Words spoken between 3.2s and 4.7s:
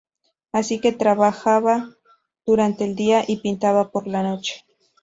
y pintaba por la noche.